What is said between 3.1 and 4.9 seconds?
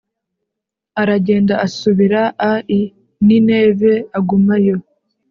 Nineve agumayo